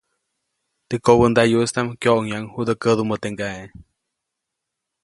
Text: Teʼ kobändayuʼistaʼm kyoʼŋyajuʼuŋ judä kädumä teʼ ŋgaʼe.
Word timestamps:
Teʼ 0.87 1.01
kobändayuʼistaʼm 1.05 1.87
kyoʼŋyajuʼuŋ 2.01 2.45
judä 2.53 2.73
kädumä 2.81 3.15
teʼ 3.21 3.29
ŋgaʼe. 3.33 3.63